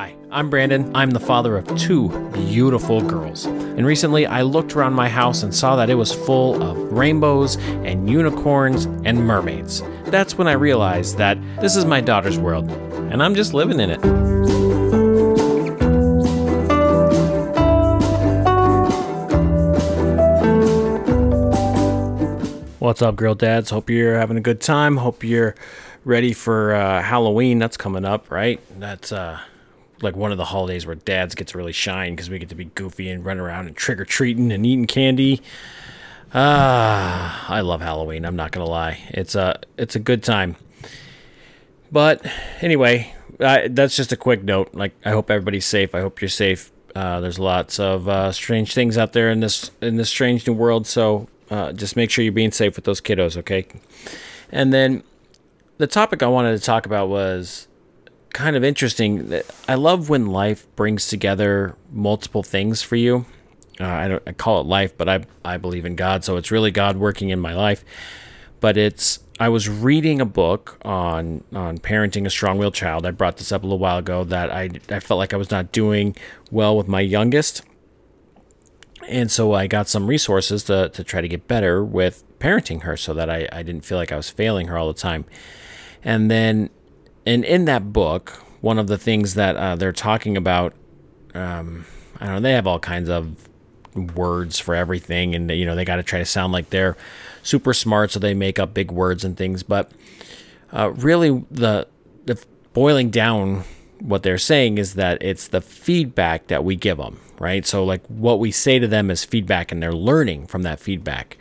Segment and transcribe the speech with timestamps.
[0.00, 0.90] Hi, I'm Brandon.
[0.96, 3.44] I'm the father of two beautiful girls.
[3.44, 7.58] And recently I looked around my house and saw that it was full of rainbows
[7.84, 9.82] and unicorns and mermaids.
[10.04, 12.70] That's when I realized that this is my daughter's world,
[13.12, 14.00] and I'm just living in it.
[22.78, 23.68] What's up, girl dads?
[23.68, 24.96] Hope you're having a good time.
[24.96, 25.54] Hope you're
[26.06, 27.58] ready for uh, Halloween.
[27.58, 28.58] That's coming up, right?
[28.78, 29.40] That's uh,
[30.02, 32.54] like one of the holidays where dads get to really shine because we get to
[32.54, 35.40] be goofy and run around and trick or treating and eating candy.
[36.32, 38.24] Ah, I love Halloween.
[38.24, 38.98] I'm not gonna lie.
[39.08, 40.56] It's a it's a good time.
[41.92, 42.24] But
[42.60, 44.74] anyway, I, that's just a quick note.
[44.74, 45.94] Like, I hope everybody's safe.
[45.94, 46.70] I hope you're safe.
[46.94, 50.52] Uh, there's lots of uh, strange things out there in this in this strange new
[50.52, 50.86] world.
[50.86, 53.66] So uh, just make sure you're being safe with those kiddos, okay?
[54.50, 55.02] And then
[55.78, 57.66] the topic I wanted to talk about was
[58.32, 59.40] kind of interesting.
[59.68, 63.26] I love when life brings together multiple things for you.
[63.78, 66.50] Uh, I don't I call it life, but I I believe in God, so it's
[66.50, 67.84] really God working in my life.
[68.60, 73.06] But it's I was reading a book on on parenting a strong-willed child.
[73.06, 75.50] I brought this up a little while ago that I I felt like I was
[75.50, 76.14] not doing
[76.50, 77.62] well with my youngest.
[79.08, 82.96] And so I got some resources to, to try to get better with parenting her
[82.96, 85.24] so that I, I didn't feel like I was failing her all the time.
[86.04, 86.70] And then,
[87.30, 90.74] and in that book, one of the things that uh, they're talking about,
[91.32, 91.86] um,
[92.18, 93.48] I don't know, they have all kinds of
[93.94, 95.36] words for everything.
[95.36, 96.96] And, you know, they got to try to sound like they're
[97.44, 98.10] super smart.
[98.10, 99.62] So they make up big words and things.
[99.62, 99.92] But
[100.72, 101.86] uh, really, the,
[102.26, 103.62] the boiling down
[104.00, 107.64] what they're saying is that it's the feedback that we give them, right?
[107.64, 111.36] So, like, what we say to them is feedback, and they're learning from that feedback.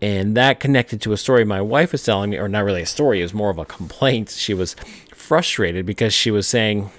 [0.00, 2.86] And that connected to a story my wife was telling me, or not really a
[2.86, 4.30] story, it was more of a complaint.
[4.30, 4.76] She was
[5.28, 6.90] frustrated because she was saying,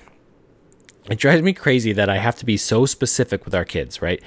[1.09, 4.21] It drives me crazy that I have to be so specific with our kids, right?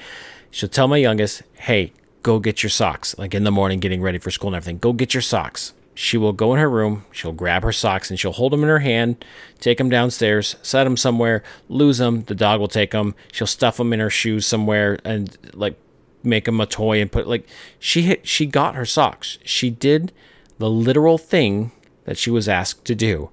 [0.50, 4.18] She'll tell my youngest, Hey, go get your socks, like in the morning, getting ready
[4.18, 4.78] for school and everything.
[4.78, 8.18] Go get your socks she will go in her room, she'll grab her socks and
[8.18, 9.24] she'll hold them in her hand,
[9.60, 13.76] take them downstairs, set them somewhere, lose them, the dog will take them, she'll stuff
[13.76, 15.76] them in her shoes somewhere and like
[16.22, 17.46] make them a toy and put like
[17.78, 19.38] she hit she got her socks.
[19.44, 20.12] She did
[20.58, 21.72] the literal thing
[22.04, 23.30] that she was asked to do.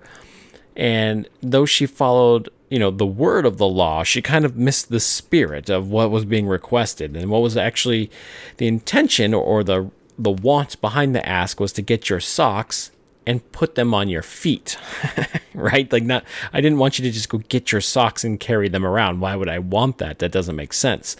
[0.80, 4.90] And though she followed, you know, the word of the law, she kind of missed
[4.90, 8.10] the spirit of what was being requested and what was actually
[8.58, 12.92] the intention or the the want behind the ask was to get your socks
[13.26, 14.78] and put them on your feet,
[15.54, 15.92] right?
[15.94, 18.86] Like, not, I didn't want you to just go get your socks and carry them
[18.86, 19.20] around.
[19.20, 20.20] Why would I want that?
[20.20, 21.16] That doesn't make sense.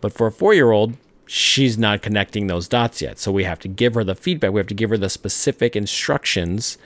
[0.00, 3.18] But for a four year old, she's not connecting those dots yet.
[3.18, 4.52] So we have to give her the feedback.
[4.52, 6.76] We have to give her the specific instructions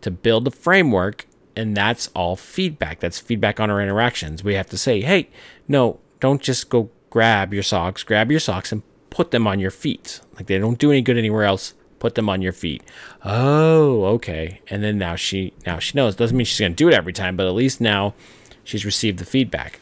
[0.00, 1.26] to build a framework.
[1.58, 3.00] And that's all feedback.
[3.00, 4.44] That's feedback on our interactions.
[4.44, 5.28] We have to say, hey,
[5.66, 9.72] no, don't just go grab your socks, grab your socks and put them on your
[9.72, 10.20] feet.
[10.36, 11.74] Like they don't do any good anywhere else.
[11.98, 12.84] Put them on your feet.
[13.24, 14.60] Oh, okay.
[14.68, 16.14] And then now she now she knows.
[16.14, 18.14] Doesn't mean she's gonna do it every time, but at least now
[18.62, 19.80] she's received the feedback.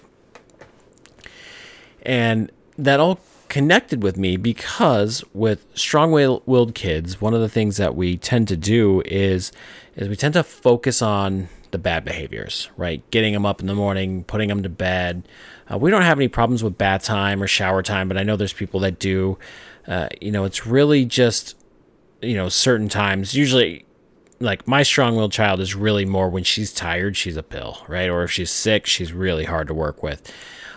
[2.00, 7.94] And that all connected with me because with strong-willed kids, one of the things that
[7.94, 9.52] we tend to do is
[9.94, 13.08] is we tend to focus on the bad behaviors, right?
[13.10, 15.28] Getting them up in the morning, putting them to bed.
[15.70, 18.36] Uh, we don't have any problems with bath time or shower time, but I know
[18.36, 19.38] there's people that do.
[19.86, 21.56] Uh, you know, it's really just,
[22.22, 23.34] you know, certain times.
[23.34, 23.84] Usually,
[24.40, 28.08] like my strong-willed child is really more when she's tired, she's a pill, right?
[28.08, 30.32] Or if she's sick, she's really hard to work with.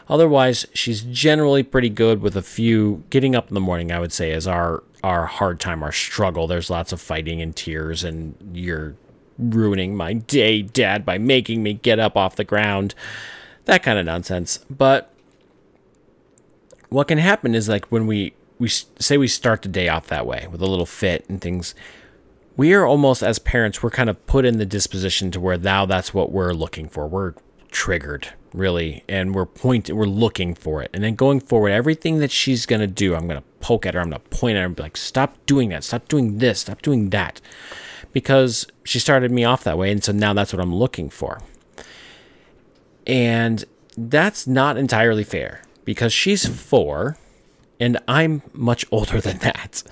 [0.08, 3.04] Otherwise, she's generally pretty good with a few.
[3.12, 6.48] Getting up in the morning, I would say, is our our hard time, our struggle.
[6.48, 8.96] There's lots of fighting and tears, and you're
[9.40, 12.94] ruining my day, Dad, by making me get up off the ground.
[13.66, 14.60] That kind of nonsense.
[14.70, 15.14] But
[16.90, 20.26] what can happen is like when we we say we start the day off that
[20.26, 21.74] way with a little fit and things
[22.58, 25.86] we are almost as parents we're kind of put in the disposition to where now
[25.86, 27.34] that's what we're looking for we're
[27.72, 30.90] triggered really and we're pointing we're looking for it.
[30.94, 33.94] And then going forward everything that she's going to do i'm going to poke at
[33.94, 35.84] her i'm going to point at her and be like stop doing that.
[35.84, 36.62] Stop doing this.
[36.62, 37.42] Stop doing that.
[38.12, 41.40] Because she started me off that way and so now that's what i'm looking for.
[43.06, 43.66] And
[43.98, 47.18] that's not entirely fair because she's four
[47.80, 49.84] and I'm much older than that.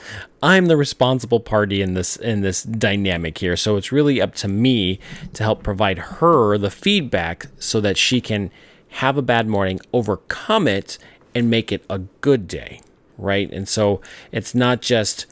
[0.44, 3.56] I'm the responsible party in this in this dynamic here.
[3.56, 5.00] So it's really up to me
[5.34, 8.52] to help provide her the feedback so that she can
[8.90, 10.98] have a bad morning, overcome it
[11.34, 12.82] and make it a good day,
[13.18, 13.52] right?
[13.52, 14.02] And so
[14.32, 15.26] it's not just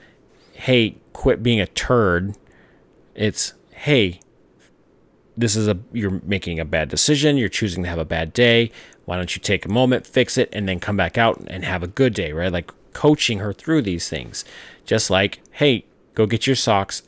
[0.53, 2.35] hey, quit being a turd.
[3.13, 4.19] It's hey,
[5.37, 8.71] this is a you're making a bad decision, you're choosing to have a bad day.
[9.05, 11.83] Why don't you take a moment, fix it, and then come back out and have
[11.83, 12.51] a good day, right?
[12.51, 14.45] Like coaching her through these things.
[14.85, 15.85] Just like, hey,
[16.15, 17.03] go get your socks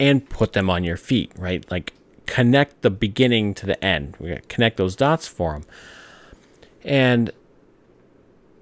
[0.00, 1.68] and put them on your feet, right?
[1.70, 1.92] Like
[2.26, 4.16] connect the beginning to the end.
[4.18, 5.64] We connect those dots for them.
[6.84, 7.30] And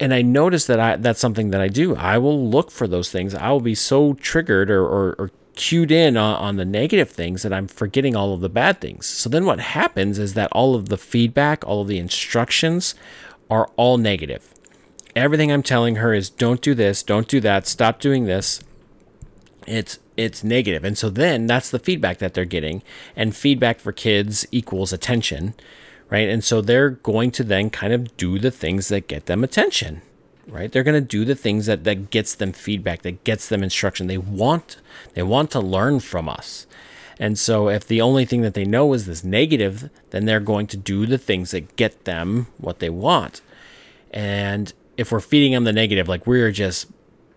[0.00, 1.96] and I notice that I that's something that I do.
[1.96, 3.34] I will look for those things.
[3.34, 7.42] I will be so triggered or, or, or cued in on, on, the negative things
[7.42, 9.06] that I'm forgetting all of the bad things.
[9.06, 12.94] So then what happens is that all of the feedback, all of the instructions
[13.50, 14.52] are all negative.
[15.14, 18.62] Everything I'm telling her is don't do this, don't do that, stop doing this.
[19.66, 20.84] It's it's negative.
[20.84, 22.82] And so then that's the feedback that they're getting.
[23.16, 25.54] And feedback for kids equals attention,
[26.08, 26.28] right?
[26.28, 30.02] And so they're going to then kind of do the things that get them attention
[30.48, 30.70] right?
[30.70, 34.06] They're going to do the things that that gets them feedback that gets them instruction.
[34.06, 34.76] They want
[35.14, 36.66] they want to learn from us.
[37.18, 40.66] And so if the only thing that they know is this negative then they're going
[40.68, 43.40] to do the things that get them what they want.
[44.10, 46.88] And if we're feeding them the negative like we're just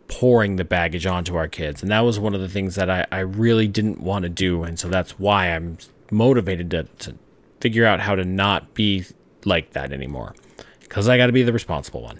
[0.08, 1.82] pouring the baggage onto our kids.
[1.82, 4.64] And that was one of the things that i, I really didn't want to do.
[4.64, 5.78] And so that's why i'm
[6.12, 7.16] motivated to, to
[7.60, 9.06] figure out how to not be
[9.46, 10.36] like that anymore.
[10.80, 12.20] Because i got to be the responsible one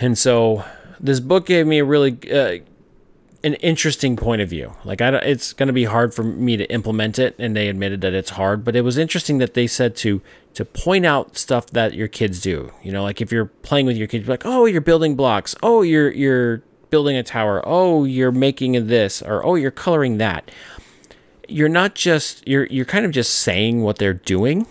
[0.00, 0.64] and so
[1.00, 2.58] this book gave me a really uh,
[3.44, 4.72] an interesting point of view.
[4.84, 8.00] Like I, it's going to be hard for me to implement it, and they admitted
[8.00, 8.64] that it's hard.
[8.64, 10.20] But it was interesting that they said to
[10.54, 12.72] to point out stuff that your kids do.
[12.82, 15.54] You know, like if you're playing with your kids, like, oh, you're building blocks.
[15.62, 17.62] Oh, you're you're building a tower.
[17.64, 20.50] Oh, you're making this, or oh, you're coloring that.
[21.48, 24.66] You're not just you're you're kind of just saying what they're doing,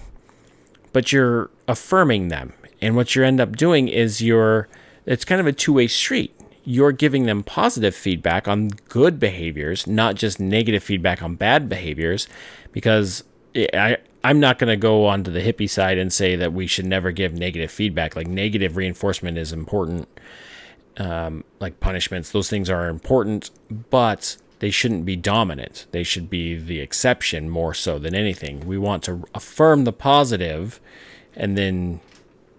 [0.91, 2.53] but you're affirming them.
[2.81, 4.67] And what you end up doing is you're
[5.05, 6.35] it's kind of a two way street.
[6.63, 12.27] You're giving them positive feedback on good behaviors, not just negative feedback on bad behaviors,
[12.71, 13.23] because
[13.55, 16.87] I, I'm not going to go onto the hippie side and say that we should
[16.87, 18.15] never give negative feedback.
[18.15, 20.07] Like negative reinforcement is important,
[20.97, 23.51] um, like punishments, those things are important,
[23.91, 25.85] but they shouldn't be dominant.
[25.91, 28.65] They should be the exception more so than anything.
[28.65, 30.79] We want to affirm the positive
[31.35, 31.99] and then,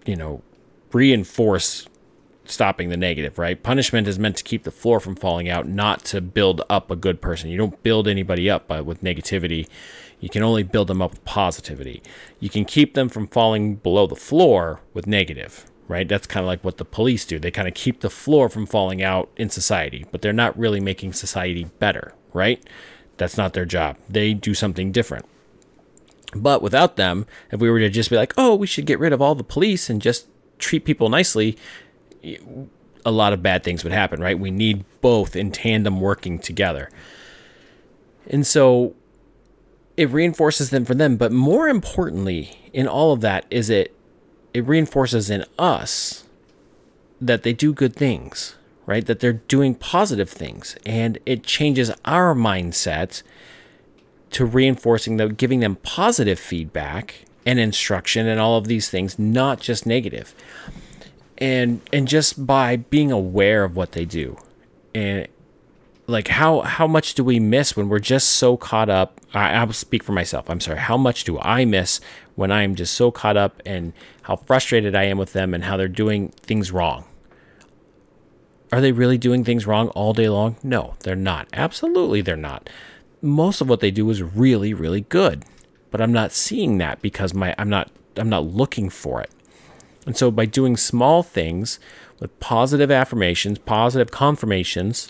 [0.05, 0.41] you know,
[0.93, 1.87] reinforce
[2.47, 3.61] stopping the negative, right?
[3.61, 6.95] Punishment is meant to keep the floor from falling out, not to build up a
[6.95, 7.49] good person.
[7.49, 9.67] You don't build anybody up by, with negativity.
[10.19, 12.01] You can only build them up with positivity.
[12.39, 16.07] You can keep them from falling below the floor with negative, right?
[16.07, 17.39] That's kind of like what the police do.
[17.39, 20.79] They kind of keep the floor from falling out in society, but they're not really
[20.79, 22.63] making society better, right?
[23.17, 23.97] That's not their job.
[24.09, 25.25] They do something different.
[26.35, 29.13] But without them, if we were to just be like, oh, we should get rid
[29.13, 30.27] of all the police and just
[30.59, 31.57] treat people nicely,
[33.05, 34.37] a lot of bad things would happen, right?
[34.37, 36.89] We need both in tandem working together.
[38.29, 38.95] And so
[39.95, 43.93] it reinforces them for them, but more importantly in all of that is it
[44.53, 46.25] it reinforces in us
[47.21, 48.55] that they do good things,
[48.85, 49.05] right?
[49.05, 53.23] That they're doing positive things and it changes our mindset
[54.31, 59.61] to reinforcing them, giving them positive feedback and instruction and all of these things, not
[59.61, 60.35] just negative
[61.37, 64.37] and and just by being aware of what they do.
[64.93, 65.27] And
[66.07, 69.21] like how how much do we miss when we're just so caught up?
[69.33, 70.79] I, will speak for myself i'm sorry.
[70.79, 71.99] How much do i miss
[72.35, 73.93] when i'm just so caught up and
[74.23, 77.05] how frustrated i am with them and how they're doing things wrong?
[78.71, 80.57] Are they really doing things wrong all day long?
[80.63, 81.47] No they're not.
[81.53, 82.69] Absolutely they're not.
[83.21, 85.43] Most of what they do is really really good
[85.91, 89.31] but i'm not seeing that because my i'm not i'm not looking for it
[90.07, 91.79] and so by doing small things
[92.19, 95.09] with positive affirmations, positive confirmations,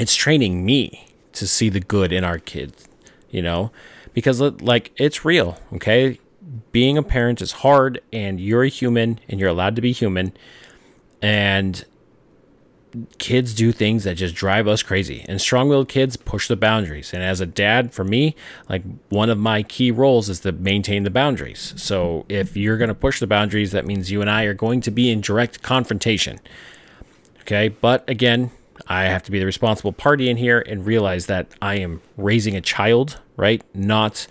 [0.00, 2.88] it's training me to see the good in our kids,
[3.30, 3.70] you know?
[4.14, 6.18] Because like it's real, okay?
[6.72, 10.32] Being a parent is hard and you're a human and you're allowed to be human.
[11.20, 11.84] And
[13.18, 15.24] kids do things that just drive us crazy.
[15.28, 17.12] And strong-willed kids push the boundaries.
[17.12, 18.34] And as a dad for me
[18.68, 21.74] like one of my key roles is to maintain the boundaries.
[21.76, 24.80] So if you're going to push the boundaries that means you and i are going
[24.82, 26.40] to be in direct confrontation.
[27.42, 28.50] Okay but again
[28.86, 32.56] i have to be the responsible party in here and realize that i am raising
[32.56, 33.62] a child right?
[33.74, 34.26] Not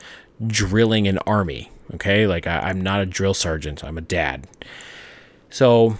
[0.45, 1.71] drilling an army.
[1.95, 4.47] Okay like I, i'm not a drill sergeant i'm a dad.
[5.49, 5.97] So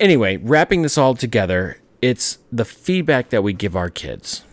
[0.00, 4.44] anyway, wrapping this all together, it's the feedback that we give our kids,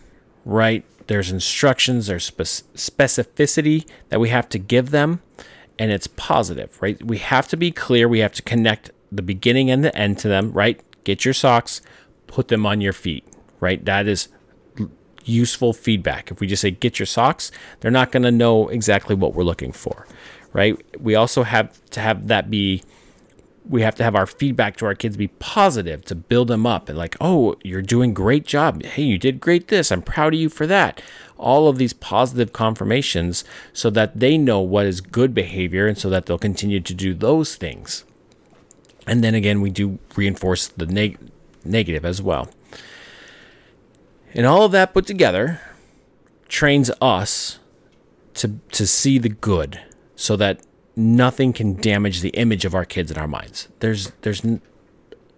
[0.44, 0.84] right?
[1.06, 5.22] There's instructions, there's specificity that we have to give them,
[5.78, 7.02] and it's positive, right?
[7.04, 8.08] We have to be clear.
[8.08, 10.80] We have to connect the beginning and the end to them, right?
[11.04, 11.80] Get your socks,
[12.26, 13.26] put them on your feet,
[13.58, 13.84] right?
[13.84, 14.28] That is
[15.24, 16.30] useful feedback.
[16.30, 19.42] If we just say get your socks, they're not going to know exactly what we're
[19.42, 20.06] looking for,
[20.52, 20.80] right?
[21.00, 22.82] We also have to have that be
[23.68, 26.88] we have to have our feedback to our kids be positive to build them up
[26.88, 28.82] and like, "Oh, you're doing great job.
[28.82, 29.92] Hey, you did great this.
[29.92, 31.02] I'm proud of you for that."
[31.36, 36.10] All of these positive confirmations so that they know what is good behavior and so
[36.10, 38.04] that they'll continue to do those things.
[39.06, 41.18] And then again, we do reinforce the neg-
[41.64, 42.50] negative as well.
[44.34, 45.60] And all of that put together
[46.48, 47.58] trains us
[48.34, 49.80] to to see the good
[50.14, 50.60] so that
[50.96, 53.68] nothing can damage the image of our kids in our minds.
[53.80, 54.42] There's there's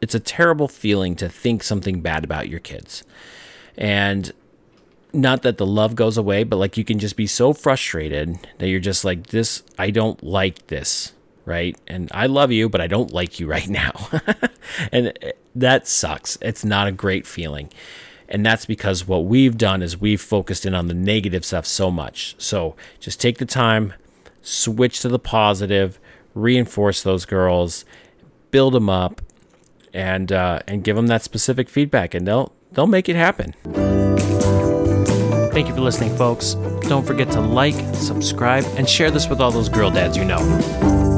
[0.00, 3.04] it's a terrible feeling to think something bad about your kids.
[3.76, 4.32] And
[5.12, 8.68] not that the love goes away, but like you can just be so frustrated that
[8.68, 11.12] you're just like this I don't like this,
[11.44, 11.76] right?
[11.86, 14.08] And I love you, but I don't like you right now.
[14.90, 16.38] and eh, that sucks.
[16.40, 17.70] It's not a great feeling.
[18.28, 21.90] And that's because what we've done is we've focused in on the negative stuff so
[21.90, 22.34] much.
[22.38, 23.92] So just take the time,
[24.42, 25.98] switch to the positive,
[26.34, 27.84] reinforce those girls,
[28.50, 29.22] build them up,
[29.94, 33.54] and uh, and give them that specific feedback, and they'll they'll make it happen.
[35.52, 36.54] Thank you for listening, folks.
[36.82, 41.11] Don't forget to like, subscribe, and share this with all those girl dads you know.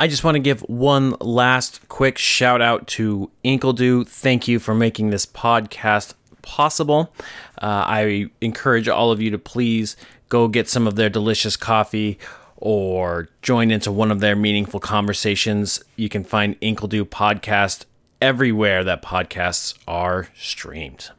[0.00, 4.08] I just want to give one last quick shout out to Inkledo.
[4.08, 7.12] Thank you for making this podcast possible.
[7.60, 9.98] Uh, I encourage all of you to please
[10.30, 12.18] go get some of their delicious coffee
[12.56, 15.82] or join into one of their meaningful conversations.
[15.96, 17.84] You can find Inkledo podcast
[18.22, 21.10] everywhere that podcasts are streamed.